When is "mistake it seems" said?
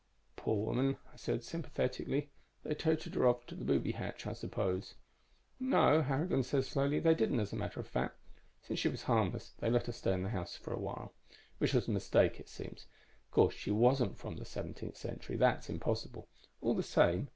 11.91-12.87